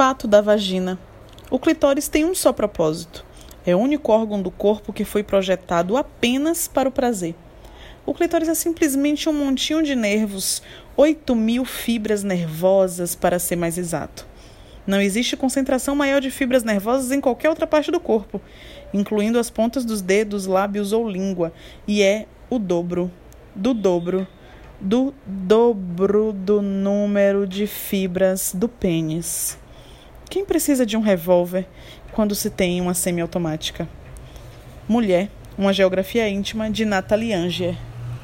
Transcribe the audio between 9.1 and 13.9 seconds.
um montinho de nervos, 8 mil fibras nervosas, para ser mais